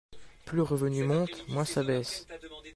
[0.45, 2.25] Plus le revenu monte, moins ça baisse